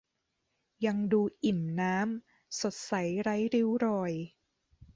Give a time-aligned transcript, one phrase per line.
[0.85, 4.13] ยังดูอิ่มน้ำ สดใสไร้ริ้วรอย